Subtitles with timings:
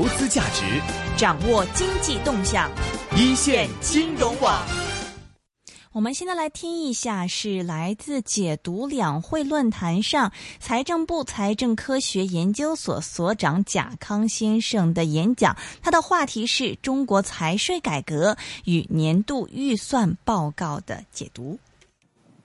[0.00, 0.80] 投资价值，
[1.14, 2.70] 掌握经济动向，
[3.18, 4.66] 一线金融网。
[5.92, 15.54] 我们现在来听一下，是来自解读两会论坛上财政部财政科学研究所所长贾康先生的演讲。
[15.82, 21.58] 他的话题是中国财税改革与年度预算报告的解读。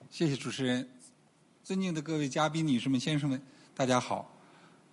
[0.09, 0.85] 谢谢主持人，
[1.63, 3.41] 尊敬的各位嘉宾、女士们、先生们，
[3.73, 4.34] 大家好！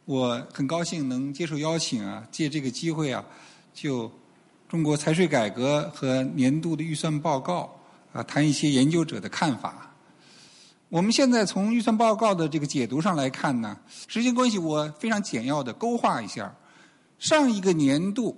[0.04, 3.24] 我很高兴能接受邀请啊，借这个机会啊，
[3.72, 4.10] 就
[4.68, 7.78] 中国财税改革和年度的预算报告。
[8.14, 9.90] 啊，谈一些研究者的看法。
[10.90, 13.74] 我们现在从预算报告的这个解读上来看呢，
[14.06, 16.54] 时间关系，我非常简要的勾画一下。
[17.18, 18.36] 上一个年度，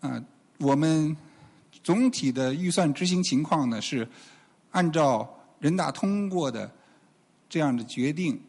[0.00, 0.18] 啊，
[0.60, 1.14] 我们
[1.82, 4.08] 总体的预算执行情况呢是
[4.70, 6.72] 按照人大通过的
[7.50, 8.40] 这样的决定，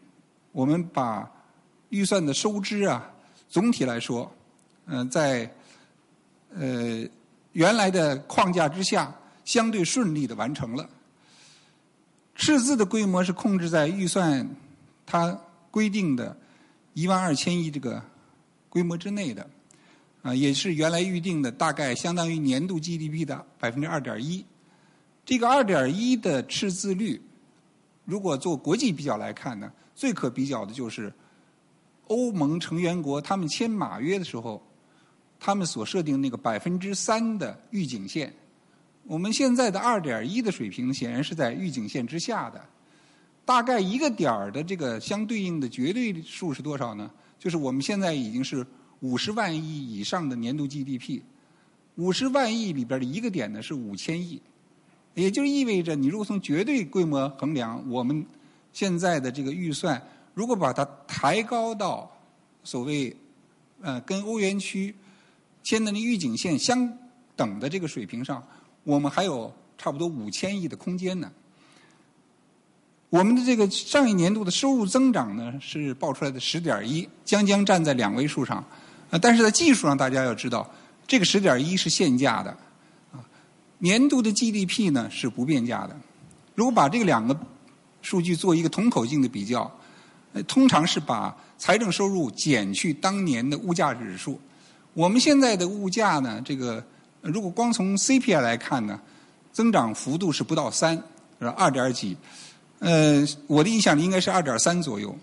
[0.54, 1.30] 我们把
[1.92, 3.10] 预算的收支啊，
[3.48, 4.30] 总体来说，
[4.88, 5.50] 嗯，在
[6.56, 7.08] 呃
[7.54, 9.16] 原来的框架之下。
[9.44, 10.88] 相对顺利的完成了，
[12.36, 14.48] 赤字的规模是控制在预算
[15.04, 15.36] 它
[15.72, 16.38] 规定的
[16.94, 18.02] 一万二千亿这个
[18.70, 19.50] 规模之内的，
[20.22, 24.46] 啊，也是原来预定的大概相当于年度 GDP 的百分之二点一。
[25.26, 27.20] 这个二点一的赤字率，
[28.06, 31.12] 如果做国际比较来看呢，最可比较的就是
[32.12, 34.62] 欧盟成员国他们签马约的时候，
[35.40, 38.34] 他们所设定那个百分之三的预警线。
[39.06, 42.62] 我们现在的二点一的水平，显然是在预警线之下的。
[43.46, 47.10] 大概一个点儿的这个相对应的绝对数是多少呢？
[47.40, 48.68] 就是我们现在已经是
[49.00, 51.22] 五十万亿以上的年度 GDP。
[51.96, 54.42] 五十万亿里边的一个点呢是五千亿，
[55.16, 58.26] 也就意味着你如果从绝对规模衡量，我们
[58.74, 60.02] 现在的这个预算，
[60.34, 62.10] 如果把它抬高到
[62.64, 63.16] 所谓
[63.82, 64.96] 呃跟欧元区
[65.64, 66.92] 签的那预警线相
[67.36, 68.42] 等的这个水平上。
[68.84, 71.32] 我们还有差不多五千亿的空间呢。
[73.10, 78.58] 我们的这个上一年度的收入增长呢是报出来的十点一，将将站在两位数上。
[79.12, 80.68] 啊，但是在技术上，大家要知道，
[81.06, 82.50] 这个十点一是现价的，
[83.12, 83.20] 啊，
[83.80, 85.96] 年度的 GDP 呢是不变价的。
[86.56, 87.38] 如果把这个两个
[88.02, 89.70] 数据做一个同口径的比较，
[90.48, 94.40] 通常是把财政收入减去当年的物价指数。
[94.94, 96.84] 我们现在的物价呢，这个。
[97.24, 99.00] 如果光从 CPI 来看呢，
[99.54, 101.00] 增长幅度是不到三，
[101.40, 102.18] 是二点几。
[102.80, 105.16] 呃，我的印象里应该是二点三左右。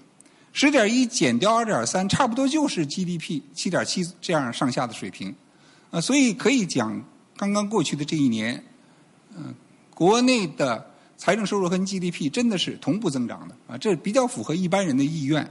[0.53, 5.35] 十点一减掉二点三，差不多就是 GDP 七点七这样上下的水平。
[5.91, 7.03] 啊，所以可以讲，
[7.37, 8.65] 刚刚过去的这一年，
[9.37, 9.53] 嗯，
[9.93, 10.88] 国内的
[11.19, 13.55] 财政收入和 GDP 真的是同步增长的。
[13.67, 15.47] 啊，这比较符合一般人的意愿。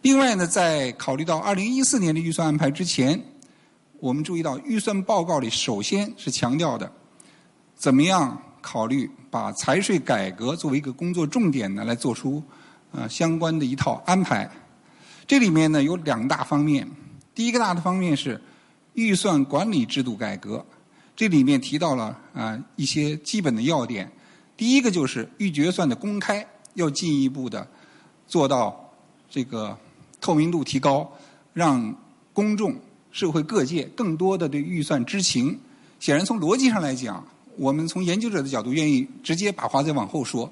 [0.00, 3.22] 另外呢，在考虑到二零一四年的预算安排之前。
[4.00, 6.90] 我们注意到预算报告里，首先是强调的，
[7.76, 11.84] 怎么样考虑把财税改革作为一个工作重点呢？
[11.84, 12.42] 来做出
[12.90, 14.50] 呃相关的一套安排。
[15.24, 16.90] 这里面呢有两大方面，
[17.32, 18.42] 第一个大的方面是
[18.94, 20.66] 预算管理制度改革，
[21.16, 24.10] 这里面提到了啊一些基本的要点。
[24.56, 27.66] 第一个就是预决算的公开，要进一步的
[28.26, 28.92] 做到
[29.30, 29.76] 这个
[30.20, 31.10] 透明度提高，
[31.52, 31.94] 让
[32.32, 32.74] 公众。
[33.12, 35.60] 社会各界更多的对预算知情，
[36.00, 37.22] 显然从逻辑上来讲，
[37.58, 40.50] 我们从研究者的角度愿意直接把话再往后说。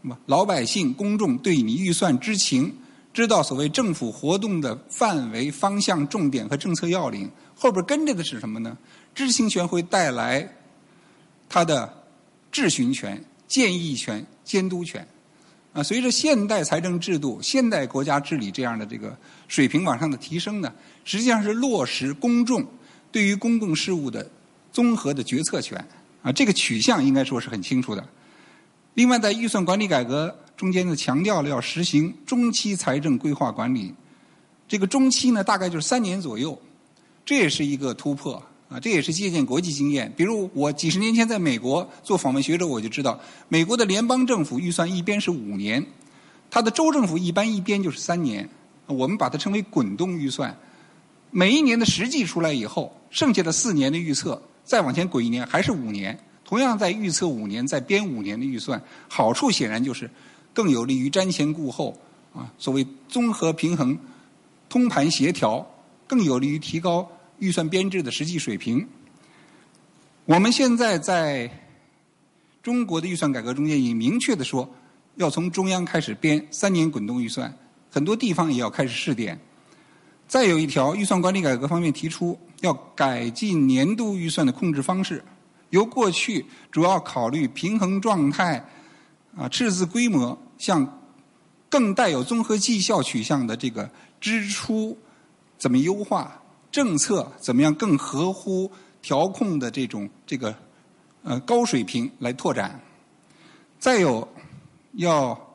[0.00, 2.72] 那么老百姓公众对你预算知情，
[3.12, 8.76] 知道所谓政府活动的范围、方向、重点和政策要领，后边跟着的是什么呢？
[9.14, 10.48] 知情权会带来
[11.48, 11.92] 他的
[12.52, 15.06] 质询权、建议权、监督权。
[15.72, 19.16] 啊，随着现代财政制度、现代国家治理这样的这个
[19.46, 20.72] 水平往上的提升呢，
[21.04, 22.64] 实际上是落实公众
[23.12, 24.28] 对于公共事务的
[24.72, 25.84] 综合的决策权。
[26.22, 28.04] 啊，这个取向应该说是很清楚的。
[28.94, 33.94] 另外，在预算管理改革中间呢，强调了要实行中期财政规划管理。
[34.68, 36.60] 这个中期呢，大概就是三年左右，
[37.24, 38.34] 这也是一个突破。
[38.68, 40.12] 啊，这也是借鉴国际经验。
[40.14, 43.18] 比如我几十年前在美国做访问学者，我就知道，
[43.48, 45.82] 美国的联邦政府预算一边是五年，
[46.50, 48.46] 它的州政府一般一边就是三年。
[48.84, 50.54] 我们把它称为滚动预算。
[51.30, 56.16] 每一年的实际出来以后，剩下的四年的预测再往前滚一年还是五年。
[56.44, 60.10] 同样在预测五年，再编五年的预算，好处显然就是
[60.54, 61.96] 更有利于瞻前顾后
[62.34, 63.98] 啊，所谓综合平衡、
[64.68, 65.66] 通盘协调，
[66.06, 67.10] 更有利于提高。
[67.38, 68.86] 预算编制的实际水平，
[70.26, 71.50] 我们现在在
[72.62, 74.68] 中国的预算改革中间已明确的说，
[75.16, 77.56] 要从中央开始编三年滚动预算，
[77.90, 79.40] 很多地方也要开始试点。
[80.28, 85.24] 再有一条，预算管理改革方面提出要改进年度预算的控制方式，
[85.70, 88.62] 由过去主要考虑平衡状态、
[89.36, 91.00] 啊赤字规模，向
[91.68, 93.90] 更带有综合绩效取向的这个
[94.20, 94.96] 支出
[95.58, 96.40] 怎么优化，
[96.70, 98.70] 政策怎么样更合乎
[99.02, 100.54] 调控的这种这个
[101.22, 102.80] 呃高水平来拓展。
[103.78, 104.28] 再有
[104.92, 105.46] 要。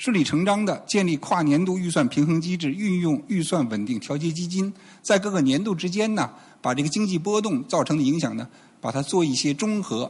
[0.00, 4.72] 顺理成章的建立跨年度预算平衡机制，运用预算稳定调节基金，
[5.02, 6.30] 在各个年度之间呢，
[6.62, 8.48] 把这个经济波动造成的影响呢，
[8.80, 10.08] 把它做一些中和。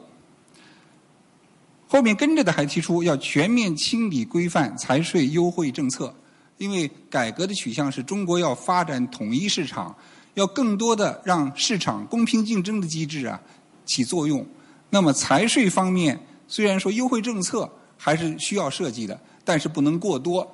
[1.88, 6.14] 后面跟着的还提出要全面清理规范财税优惠政策，
[6.58, 9.96] 因为改革的取向是中国要发展统一市场，
[10.35, 13.40] 要更多的让市场公平竞争的机制啊
[13.85, 14.46] 起作用。
[14.90, 19.19] 那么财税方面，虽然说优惠政策还是需要设计的。
[19.49, 20.46] 但是不能过多，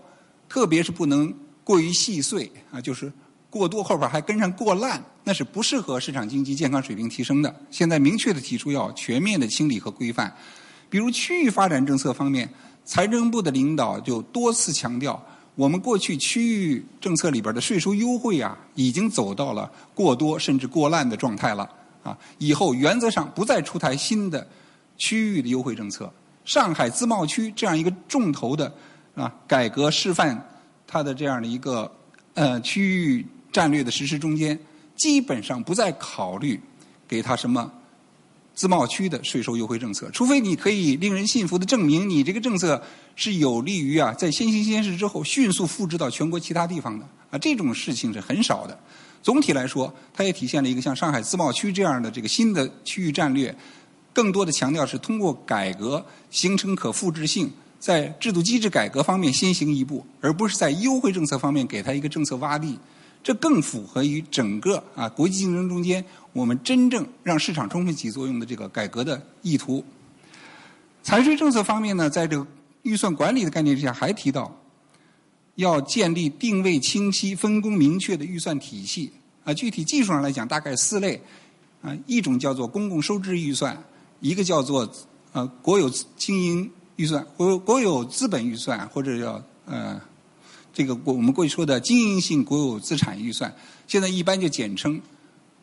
[0.49, 1.35] 特别是不能
[1.65, 3.13] 过于细碎啊，就是
[3.51, 7.53] 过多后边还跟上过烂，那是不适合市场经济健康水平提升的。
[7.73, 10.33] 现在明确的提出要全面的清理和规范，
[10.95, 12.49] 比如区域发展政策方面，
[12.85, 15.21] 财政部的领导就多次强调，
[15.57, 21.69] 我们过去区域政策里边的税收优惠啊，已经走到了过多甚至过滥的状态了
[22.05, 24.47] 啊，以后原则上不再出台新的
[24.97, 26.09] 区域的优惠政策。
[26.45, 28.73] 上海自贸区这样一个重头的
[29.17, 30.41] 啊改革示范，
[30.87, 31.91] 它的这样的一个
[32.35, 34.57] 呃区域战略的实施中间，
[34.95, 36.61] 基本上不再考虑
[37.09, 37.69] 给他什么
[38.55, 42.81] 自贸区的税收优惠政策，除非你可以令人信服的证明你这个政策
[43.17, 48.79] 是有利于啊在先行先试之后迅速复制到全国其他地方的啊这种事情是很少的。
[49.23, 53.55] 总体来说，它也体现了一个像上海自贸区这样的这个新的区域战略。
[54.13, 62.79] 更多的强调是通过改革形成可复制性，在制度机制改革方面先行一步，而不是在优惠政策方面给他一个政策洼地，
[63.25, 66.05] 这更符合于整个啊国际竞争中间
[66.35, 69.83] 我们真正让市场充分起作用的这个改革的意图。
[71.03, 72.47] 财税政策方面呢，在这个
[72.83, 74.55] 预算管理的概念之下，还提到
[75.55, 79.11] 要建立定位清晰、分工明确的预算体系
[79.45, 79.55] 啊。
[79.55, 81.21] 具体技术上来讲，大概四类
[81.81, 83.83] 啊，一种叫做公共收支预算。
[84.21, 84.91] 一个叫做
[85.33, 90.01] 呃国有经营预算，国国有资本预算，或者叫呃
[90.75, 93.55] 这个我我们过去说的经营性国有资产预算，
[93.87, 95.01] 现在一般就简称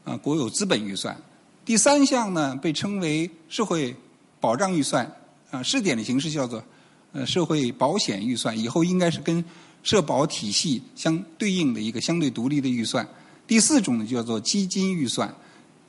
[0.06, 1.16] 啊国有资本预算。
[1.64, 3.96] 第三项呢被称为社会
[4.40, 5.06] 保障预算，
[5.52, 6.64] 啊试点的形式叫做
[7.12, 9.44] 呃社会保险预算，以后应该是跟
[9.84, 13.08] 社保体系相对应的一个相对独立的预算。
[13.46, 15.36] 第四种呢叫做基金预算，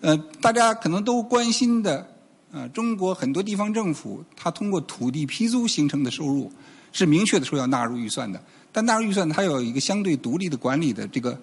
[0.01, 2.09] 呃大家可能都关心的。
[2.55, 6.53] 呃，中国很多地方政府，它通过土地批租形成的收入，
[6.93, 8.39] 是明确的说要纳入预算的。
[8.73, 11.39] 但纳入预算，它有一个相对独立的管理的这个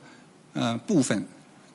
[0.53, 1.23] 呃部分，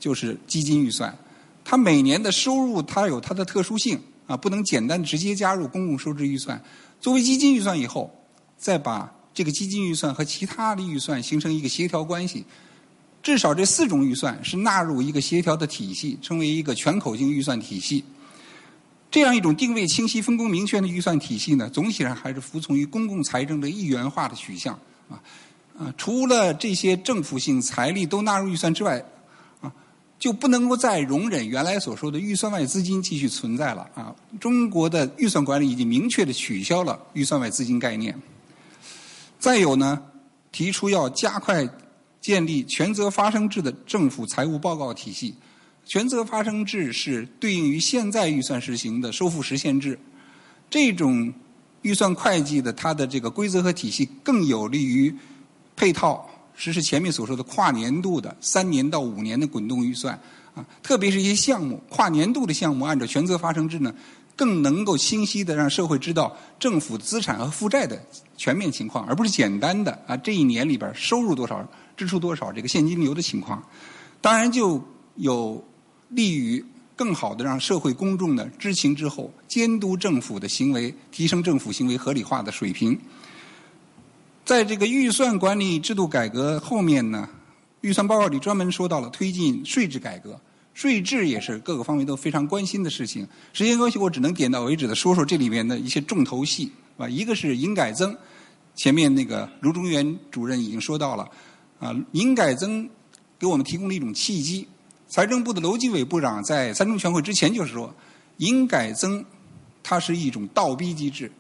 [0.01, 1.17] 就是基金预算。
[1.65, 6.61] 它每年的收入，它有它的特殊性啊，不能简单直接加入公共收支预算。
[7.01, 8.13] 作为基金预算以后，
[8.59, 12.45] 再把这个基金预算和其他的预算形成一个协调关系。
[13.23, 18.05] 至少这四种预算是纳入一个协调的体系，成为一个全口径预算体系。
[19.11, 24.79] 这样一种定位清晰、分工明确的预算体系呢，总体上还是服从于公共财政的一元化的取向
[25.09, 25.21] 啊
[25.79, 25.95] 啊！
[25.97, 29.05] 除了这些政府性财力都纳入预算之外，
[29.61, 29.73] 啊，
[30.19, 34.15] 就不能够再容忍原来所说的预算外资金继续存在了啊！
[34.41, 38.17] 中国的预算管理已经明确的取消了预算外资金概念。
[39.39, 40.03] 再有呢，
[40.53, 41.69] 提出要加快
[42.21, 45.35] 建立权责发生制的政府财务报告体系。
[45.85, 49.99] 权责发生制是对应于现在预算实行的收付实现制，
[50.71, 51.35] 这种
[51.85, 55.15] 预算会计的它的这个规则和体系更有利于
[55.77, 60.19] 配套实施前面所说的跨年度的三年到五年的滚动预算
[60.55, 63.95] 啊，特别是一些项目跨年度的项目，按照权责发生制呢，
[64.35, 68.03] 更能够清晰的让社会知道政府资产和负债的
[68.37, 73.63] 全面情况，而不是简单的啊这一年里边收入多少、支出多少这个现金流的情况，
[74.21, 74.83] 当然就
[75.17, 75.65] 有。
[76.11, 76.65] 利于
[76.97, 82.99] 更好的让社会公众呢知情之后监督政府的行为，提升政府行为合理化的水平。
[84.45, 87.29] 在这个预算管理制度改革后面呢，
[87.81, 90.39] 预算报告里专门说到了推进税制改革，
[90.75, 93.27] 税制也是各个方面都非常关心的事情。
[93.55, 98.15] 时间关系，我只能点到为止的说说这里面的一些重头戏，啊，一个是营改增，
[98.75, 101.27] 前面那个卢中原主任已经说到了，
[101.81, 102.89] 啊，营改增
[103.39, 104.69] 给我们提供了一种契机。
[105.15, 107.95] 财政部的楼继伟部长在三中全会之前就是说，
[108.39, 109.25] 营改增
[109.81, 111.31] 它是一种倒逼机制。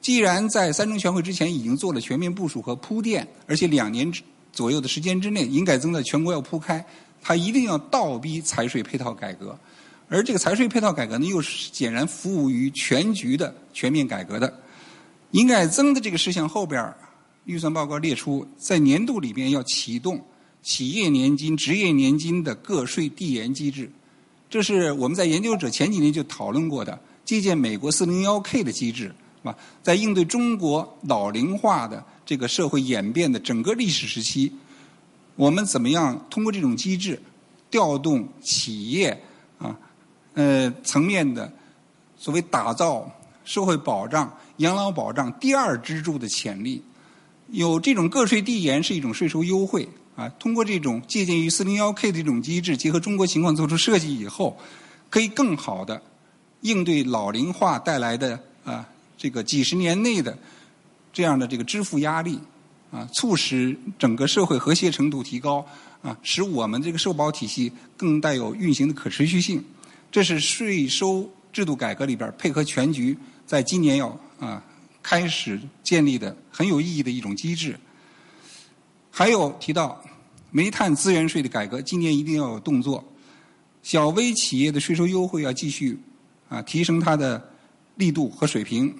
[0.00, 6.82] 既然在三中全会之前已经做了全面部署和铺垫，而且两年之左右的时间之内，营改增在全国要铺开，
[7.20, 9.54] 它一定要倒逼财税配套改革。
[10.08, 14.58] 而这个财税配套改革呢，又是显然服务于全局的全面改革的。
[15.32, 16.90] 营改增的这个事项后边
[17.44, 20.18] 预算报告列出，在年度里边要启动
[20.62, 23.90] 企业年金、职业年金的个税递延机制，
[24.48, 29.56] 这是我们在研究者前几年就讨论过的，借鉴美国四零幺 K 的机制，是吧？
[29.82, 34.52] 在应对中国老龄化的这个社会演变的整个历史时期，
[35.34, 37.20] 我们怎么样通过这种机制
[37.68, 39.20] 调动企业
[39.58, 39.76] 啊
[40.34, 41.52] 呃层面的
[42.16, 43.10] 所谓打造
[43.44, 46.80] 社会保障、养老保障第二支柱的潜力？
[47.48, 54.58] 有这种个税递延是一种税收优惠啊，通过这种借鉴于四零幺 K 的这种机制，结合中国情况做出设计以后，
[55.08, 56.02] 可以更好的
[56.60, 60.36] 应对老龄化带来的啊这个几十年内的
[61.12, 62.38] 这样的这个支付压力
[62.90, 65.66] 啊，促使整个社会和谐程度提高
[66.02, 69.64] 啊，使我们这个社保体系更带有运行的可持续性。
[70.10, 73.16] 这是税收制度改革里边配合全局，
[73.46, 74.62] 在今年要啊。
[75.04, 77.76] 开始建立的很有意义的一种机制，
[79.14, 80.02] 还有提到
[80.50, 83.04] 煤炭资源税的改革，今年一定要有动作。
[83.82, 85.98] 小微企业的税收优惠要继续
[86.48, 87.50] 啊提升它的
[87.96, 88.94] 力度和水平，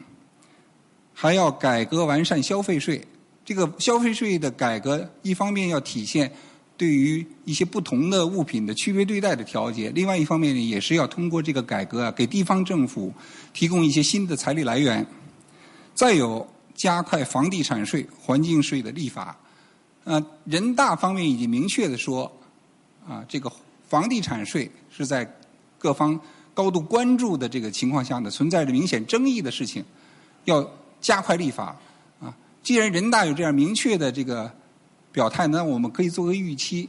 [1.15, 3.03] 还要改革完善消费税。
[3.43, 6.31] 这个消费税的改革，一方面要体现
[6.77, 13.13] 对于一些不同的物品的区别对待的调节，另外一方面呢，也是要通过这个改革啊，给地方政府
[13.55, 15.07] 提供一些新的财力来源。
[15.95, 19.37] 再有加快房地产税、环境税的立法，
[20.05, 22.31] 呃，人大方面已经明确的说，
[23.09, 23.51] 啊，这个
[23.89, 25.25] 房地产税是在
[25.79, 26.19] 各方
[26.55, 29.85] 高度关注的这个情况下呢，存在着明显争议的事情，
[30.45, 30.69] 要
[31.01, 31.77] 加快立法。
[32.21, 34.53] 啊，既然人大有这样明确的这个
[35.13, 36.89] 表态，那我们可以做个预期，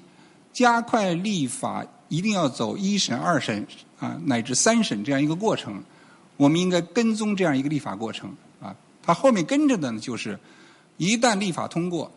[0.52, 3.66] 加快立法一定要走一审、二审
[4.00, 5.84] 啊，乃至三审这样一个过程，
[6.38, 8.36] 我们应该跟踪这样一个立法过程。
[8.60, 10.40] 啊它后面跟着的呢，就是
[10.98, 12.10] 一旦立法通过，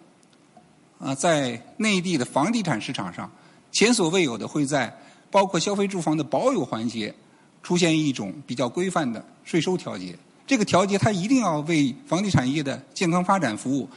[0.99, 3.31] 啊，在内地的房地产市场上，
[3.71, 4.93] 前所未有的会在
[5.31, 7.15] 包括消费住房的保有环节
[7.63, 10.17] 出现一种比较规范的税收调节。
[10.47, 13.89] 这个调节它一定要为房地产业的健康发展服务，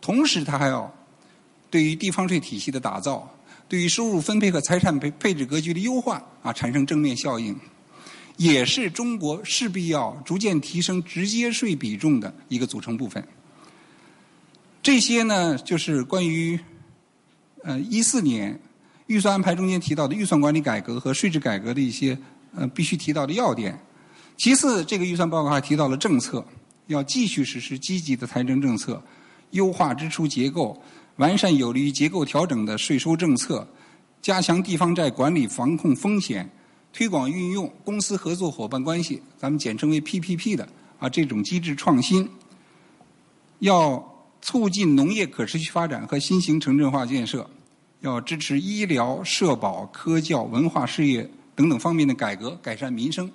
[0.00, 0.90] 同时它还要
[1.68, 3.28] 对于地方税体系的打造，
[3.68, 7.54] 对于收入分配和财产配配置格局的优化啊，产生正面效应。
[8.36, 13.26] 也是中国势必要逐渐提升直接税比重的一个组成部分。
[14.88, 16.58] 这些呢，就是关于
[17.62, 18.58] 呃一四年
[19.06, 22.16] 预算安排中间提到的预算管理改革和税制改革的一些
[22.56, 23.78] 呃必须提到的要点。
[24.38, 26.42] 其次，这个预算报告还提到了政策，
[26.86, 29.02] 要继续实施积极的财政政策，
[29.50, 30.82] 优化支出结构，
[31.16, 33.68] 完善有利于结构调整的税收政策，
[34.22, 36.48] 加强地方债管理防控风险。
[36.94, 40.66] 推广运用公司合作伙伴关系，咱们简称为 PPP 的
[40.98, 42.26] 啊这种机制创新，
[43.58, 44.02] 要
[44.40, 47.48] 促进农业可持续发展和新型城镇化建设，
[48.00, 53.30] 要支持医疗、社保、科教、文化事业等等方面的改革，改善民生。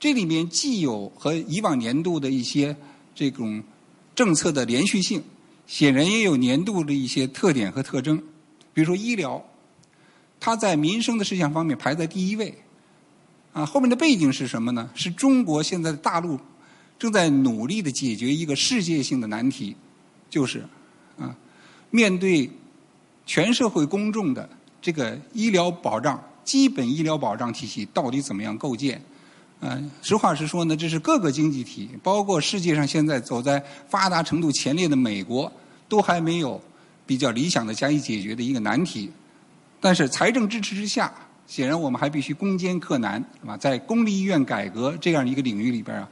[0.00, 2.76] 这里面既有和以往年度的一些
[3.14, 3.62] 这种
[4.14, 5.22] 政策的连续性，
[5.66, 8.20] 显然也有年度的一些特点和特征。
[8.74, 9.44] 比如说医疗，
[10.40, 12.54] 它在民生的事项方面排在第一位。
[13.52, 14.88] 啊，后面的背景是什么呢？
[14.94, 16.40] 是中国现在的大陆
[16.98, 19.76] 正在努力的解决一个世界性的难题，
[20.32, 20.64] 就是
[21.18, 21.28] 啊，
[21.90, 22.50] 面对
[23.26, 24.48] 全社会公众的
[24.80, 28.98] 这个医疗保障、基本医疗保障体系到底怎么样构建？
[29.60, 35.52] 嗯，实话实说呢，这是各个经济体，包括世界上现在走在发达程度前列的美国，
[35.86, 36.58] 都还没有
[37.04, 39.10] 比较理想的加以解决的一个难题。
[39.80, 41.12] 但是财政支持之下。
[41.44, 43.56] 显然，我们还必须攻坚克难，是吧？
[43.58, 46.08] 在公立医院改革这样一个领域里边啊，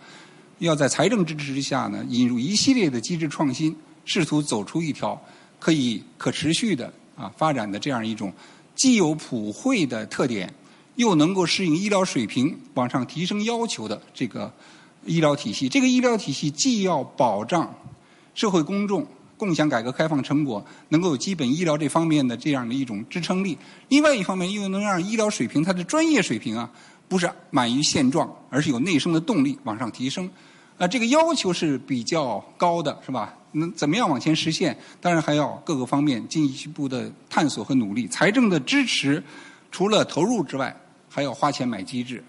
[0.58, 5.20] 要在财政支持之下呢，引入一系列的机制创新，试图走出一条
[5.58, 8.32] 可以可持续的啊发展的这样一种
[8.74, 10.52] 既有普惠的特点，
[10.96, 14.52] 又能够适应医疗水平往上提升要求的这个
[15.04, 15.68] 医疗体系。
[15.68, 17.74] 这个医疗体系既要保障
[18.34, 19.06] 社会公众。
[19.40, 23.56] 共享改革开放成果，能够有基本医疗这方面的这样的一种支撑力。
[23.88, 26.70] 另外一方面，又能让医疗水平它的专业水平啊，
[27.08, 30.30] 不是满于现状，而是有内生的动力往上提升。
[30.76, 33.34] 啊，这个要求是比较高的，是吧？
[33.52, 34.76] 那怎么样往前实现？
[35.00, 38.06] 当然还要各个方面进一步的探索和努力。
[38.08, 39.22] 财政的支持，
[39.70, 40.74] 除了投入之外，
[41.08, 42.22] 还要花钱买机制。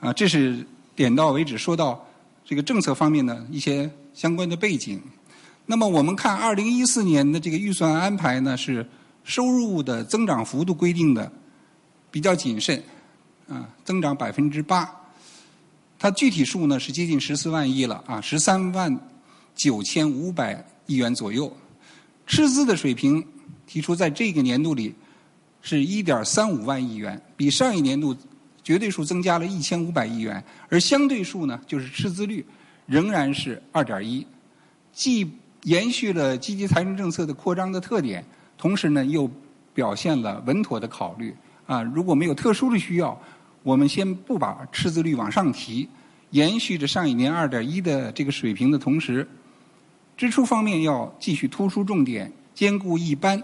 [0.00, 2.06] 啊，这是点到为止，说到
[2.44, 5.00] 这个政策方面的一些相关的背景。
[5.66, 8.86] 那么我们看二零一四年的这个预算安排呢，是
[9.24, 11.30] 收入的增长幅度规定的
[12.10, 12.82] 比较谨慎，
[13.48, 14.90] 啊，增长百分之八。
[15.98, 18.94] 它具体数呢是接近十四万亿了啊，十三万
[19.54, 21.54] 九千五百亿元左右。
[22.26, 23.24] 赤字的水平
[23.66, 24.94] 提出在这个年度里
[25.62, 28.16] 是一点三五万亿元，比上一年度
[28.62, 32.44] 绝对数增加了一千五百亿元，而相对数呢就是赤字率
[32.86, 34.26] 仍然是二点一，
[34.92, 35.30] 既
[35.62, 38.24] 延续了积极财政政策的扩张的特点，
[38.56, 39.30] 同时呢又
[39.72, 41.34] 表现了稳妥的考虑
[41.66, 43.18] 啊，如果没有特殊的需要。
[43.62, 45.88] 我们先不把赤字率往上提，
[46.32, 49.26] 延续着上一年二点一的这个水平的同时，
[50.16, 53.42] 支出方面要继续突出重点，兼顾一般。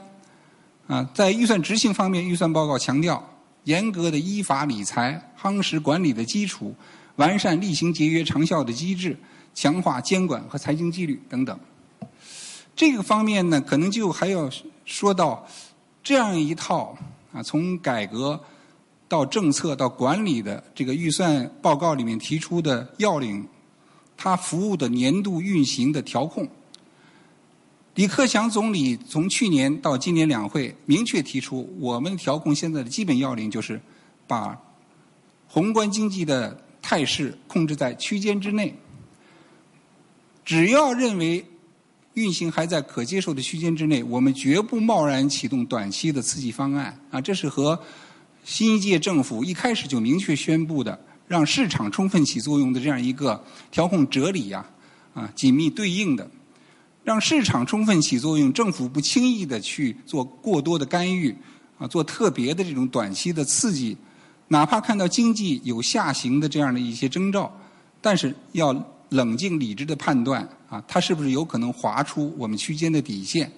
[0.86, 3.22] 啊，在预算执行方面，预算报告强调
[3.64, 6.74] 严格的依法理财、夯实管理的基础，
[7.16, 9.16] 完善厉行节约长效的机制，
[9.54, 11.58] 强化监管和财经纪律等等。
[12.74, 14.50] 这个方面呢，可能就还要
[14.84, 15.46] 说到
[16.02, 16.96] 这样一套
[17.32, 18.40] 啊，从改革。
[19.10, 23.44] 到政策到管理的这个预算报告里面提出的要领，
[24.16, 26.48] 它服务的年度运行的调控。
[27.94, 33.80] 李克强总理从去年到今年两会明确提出，我们调控现在的基本要领就是
[34.26, 34.58] 把
[35.48, 38.74] 宏观经济的态势控制在区间之内。
[40.44, 41.44] 只要认为
[42.14, 46.98] 运行还在可接受的区间之内，我们绝不贸然启动短期的刺激方案。
[47.10, 47.80] 啊，这是和。
[48.42, 54.64] 新一届政府一开始就明确宣布的，让市场充分起作用的这样一个调控哲理呀，
[55.12, 56.28] 啊，紧密对应的，
[57.04, 61.34] 让市场充分起作用，政府不轻易的去做过多的干预，
[61.78, 63.96] 啊，做特别的这种短期的刺激，
[64.48, 67.52] 哪怕看到经济有下行的这样的一些征兆，
[68.00, 68.74] 但是要
[69.08, 73.50] 冷静理智的判断，啊，它是不是有可能划出我们区间的底线？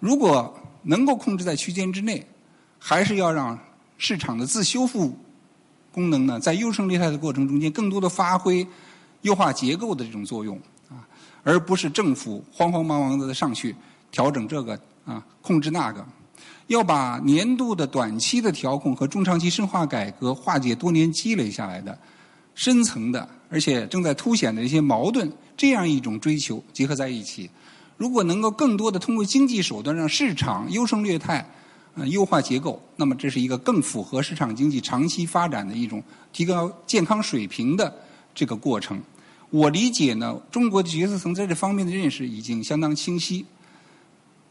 [0.00, 2.26] 如果能够控制在区间之内，
[2.78, 3.58] 还是要让。
[3.98, 5.18] 市场的自修复
[5.90, 8.66] 功能呢，在优胜劣汰的过程中间，更多的发挥
[9.22, 10.60] 优化结构的这种作用，
[11.46, 13.72] 而不是政府慌慌忙忙的上去
[14.10, 16.04] 调整这个啊，控制那个。
[16.66, 21.96] 要把年度的短期的调控和中长期深化改革，化解多年积累下来的
[22.56, 27.48] 深层的，而且正在凸显的一些矛盾，这样一种追求结合在一起，
[27.96, 31.48] 如果能够更多的通过经济手段让市场优胜劣汰。
[31.98, 37.90] 呃，优化结构，那么这是一个更符合市场经济长期发展的一种提高健康水平的
[38.34, 39.00] 这个过程。
[39.50, 43.44] 我理解呢，中国的决策层在这方面的认识已经相当清晰。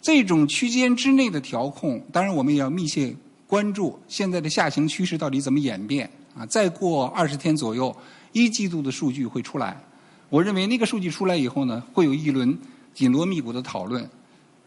[0.01, 3.15] 这种区间之内的调控，当然我们也要密切
[3.47, 6.45] 关注现在的下行趋势到底怎么演变啊。
[6.45, 7.95] 再过二十天左右，
[8.31, 9.81] 一季度的数据会出来，
[10.29, 12.58] 我认为那个数据出来以后呢，会有一轮
[12.93, 14.10] 紧锣密鼓的讨论，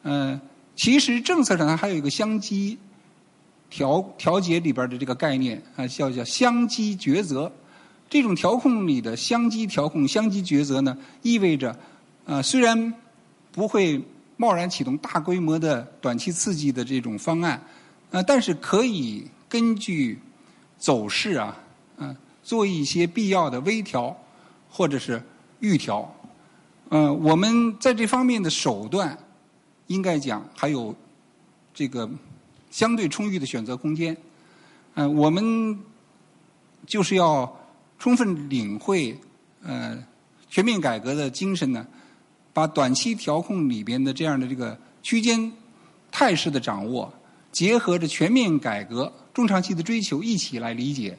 [0.03, 0.41] 嗯。
[0.77, 2.79] 其实政策上它还有一个相机
[3.69, 7.51] 调调节里边的这个概念啊，叫叫相机抉择。
[8.09, 11.77] 这种调控里的相机调控、相机抉择呢，意味着
[12.27, 12.93] 啊，虽然
[13.53, 14.03] 不会
[14.37, 17.61] 贸然启动大规模的短期刺激的这种方案
[18.11, 20.19] 啊，但是可以根据
[20.79, 21.57] 走势啊，
[21.99, 24.17] 嗯，做一些必要的微调
[24.71, 25.23] 或者是
[25.61, 26.15] 预调。
[26.91, 29.19] 嗯，我们在这方面的手段。
[29.89, 30.95] 应该讲还有
[31.73, 32.07] 这个
[32.71, 34.15] 相对充裕的选择空间。
[34.97, 35.79] 嗯，我们
[36.87, 37.51] 就是要
[37.99, 39.19] 充分领会
[39.63, 39.99] 呃
[40.49, 41.87] 全面改革的精神呢，
[42.53, 45.53] 把短期调控里边的这样的这个区间
[46.11, 47.13] 态势的掌握，
[47.53, 51.19] 结合着全面改革中长期的追求一起来理解，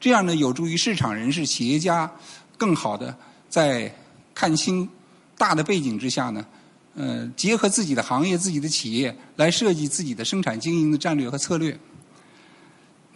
[0.00, 2.10] 这样呢有助于市场人士、企业家
[2.56, 3.16] 更好的
[3.48, 3.94] 在
[4.34, 4.88] 看清
[5.36, 6.44] 大的背景之下呢。
[6.94, 11.78] 呃，结合自己的行业、自己的企业来设计自己的生产经营的战略和策略。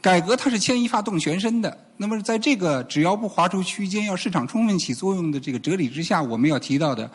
[0.01, 1.77] 改革它是牵一发动全身的。
[2.03, 7.09] 那么，在这个只要不划出区间，要市场充分起作用的这个哲理之下，我们要提到的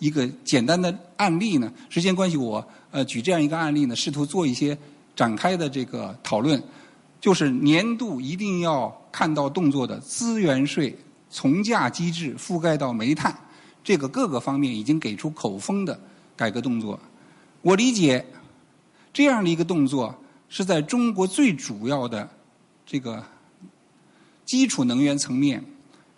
[0.00, 4.76] 一个简单的案例呢，时间关系，我呃举这样一个案例呢，试图做一些
[5.14, 6.60] 展开的这个讨论，
[7.20, 10.92] 就是年度一定要看到动作的资源税
[11.30, 13.32] 从价机制覆盖到煤炭
[13.84, 15.96] 这个各个方面已经给出口风的。
[16.34, 16.98] 改革动作，
[17.60, 18.24] 我理解
[19.12, 20.12] 这样的一个动作
[20.48, 22.28] 是在中国最主要的
[22.84, 23.22] 这个
[24.44, 25.64] 基础能源层面，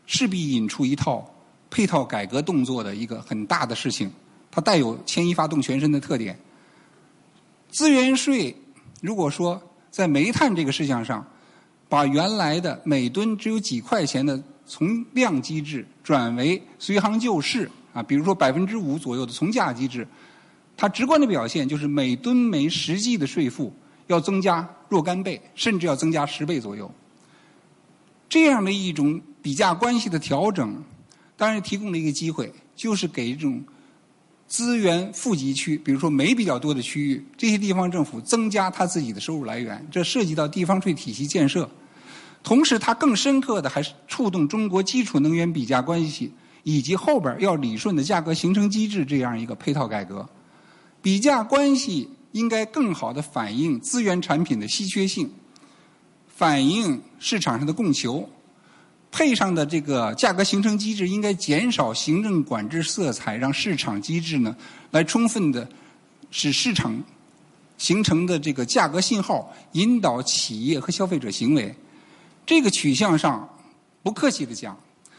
[0.07, 1.25] 势必引出一套
[1.71, 4.11] 配套改革动作的一个很大的事情，
[4.51, 6.39] 它带有牵一发动全身的特点。
[7.71, 8.55] 资源税
[9.01, 9.61] 如果说
[9.91, 11.27] 在煤炭这个事项上，
[11.89, 20.07] 把原来的每吨只有几块钱的从量机制转为随行就市啊，比如说百分之五左右的从价机制，
[20.77, 23.73] 它直观的表现就是每吨煤实际的税负
[24.07, 26.91] 要增加若干倍，甚至要增加十倍左右。
[28.35, 30.83] 这样的一种比价关系的调整，
[31.37, 33.62] 当然提供了一个机会，就是给这种
[34.49, 41.70] 资源富集区，比如说煤比较多的区域，这些地方政府增加他自己的收入来源，这涉及到地方税体系建设。
[42.42, 46.33] 同时，它更深刻的还是触动中国基础能源比价关系，
[46.64, 50.29] 以及后边要理顺的价格形成机制这样一个配套改革。
[51.01, 55.31] 比价关系应该更好的反映资源产品的稀缺性，
[56.37, 58.29] 反映市场上的供求。
[59.11, 64.57] 配上的这个价格形成机制应该减少行政管制色彩，让市场机制呢
[64.90, 65.68] 来充分的
[66.33, 67.01] 使市场
[67.79, 71.73] 形成的这个价格信号引导企业和消费者行为。
[72.44, 73.49] 这个取向上，
[74.03, 74.77] 不客气的讲，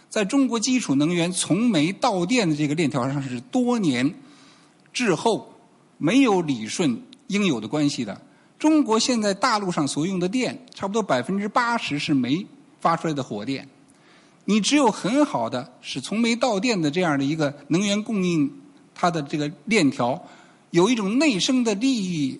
[0.09, 4.13] 在中国基础能源从煤到电的这个链条上是多年
[4.91, 5.53] 滞后，
[5.97, 8.21] 没有理顺应有的关系的。
[8.57, 12.45] 中国现在大陆上所用的电，差不多百分之八十是煤
[12.79, 13.67] 发出来的火电。
[14.45, 18.51] 你只有很好的使从煤到电的这样的一个能源供应，
[18.93, 20.21] 它的这个链条
[20.71, 22.39] 有一种内生的利益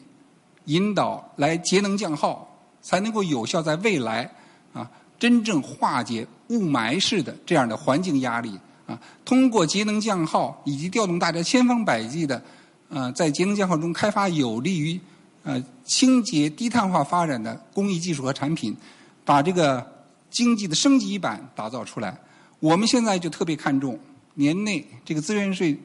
[0.65, 2.47] 引导来节能降耗，
[2.82, 4.30] 才能够有效在未来。
[4.73, 12.43] 啊，真正化解雾霾式的这样的环境压力啊，通过节能降耗以及调动大家千方百计的，
[12.89, 14.99] 呃，在节能降耗中开发有利于
[15.45, 18.75] 呃清洁低碳化发展的工艺技术和产品，
[19.23, 19.86] 把这个
[20.29, 22.19] 经济的升级版打造出来。
[22.60, 23.97] 我们现在就特别看重
[24.34, 25.77] 年内这个资源税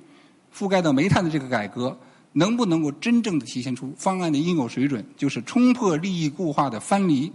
[0.52, 1.96] 覆盖到煤炭的这个改革，
[2.32, 7.30] 能不能够真正的体现出方案的应有水准，就是冲破利益固化的藩篱。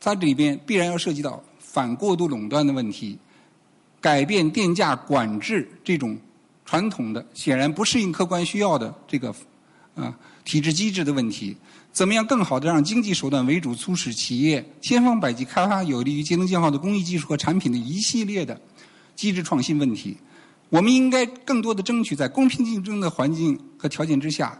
[0.00, 3.18] 它这里边必然要涉及到反过度垄断的问题，
[4.00, 6.18] 改变电价管制这种
[6.64, 9.34] 传统的显然不适应客观需要的这个
[9.94, 10.14] 啊
[10.46, 11.54] 体制机制的问题，
[11.92, 18.58] 怎么样更好的让经济手段为主，促使企业千方百计开发有利于节能降耗的工艺技术和产品的一系列的
[19.14, 20.16] 机制创新问题？
[20.70, 24.58] 我们应该更多的争取在公平竞争的环境和条件之下，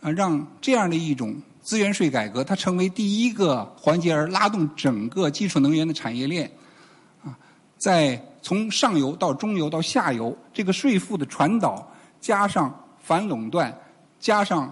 [0.00, 1.34] 啊，让这样的一种。
[1.64, 6.44] 资源税改革，它成为第一个环节，而拉动整个基础能源的产业链，
[7.24, 7.34] 啊，
[7.78, 13.74] 在从上游到中游到下游，这个税负的传导，加上反垄断，
[14.20, 14.70] 加上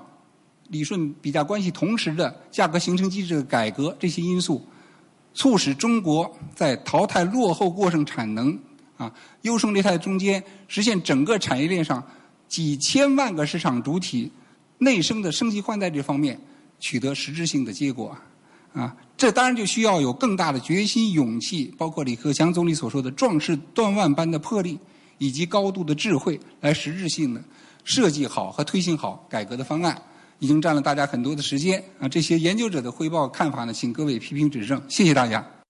[0.72, 4.66] 理顺比价关系，同时的价格形成机制的改革，这些因素，
[5.34, 8.58] 促使中国在淘汰落后过剩产能，
[8.96, 12.02] 啊，优胜劣汰中间，实现整个产业链上
[12.48, 14.32] 几千万个市场主体
[14.78, 16.40] 内生的升级换代这方面。
[16.84, 18.18] 取得实质性的结果，
[18.72, 24.76] 啊，这当然就需要有更大的决心、勇气，包括李克强总理所说的壮士断腕般的魄力，
[25.18, 27.40] 以及高度的智慧，来实质性的
[27.84, 29.96] 设计好和推行好改革的方案。
[30.42, 35.61] 已经占了大家很多的时间，啊，这些研究者的汇报看法呢，请各位批评指正，谢谢大家。